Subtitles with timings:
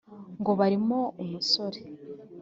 [0.39, 1.79] ngo: barimo umusore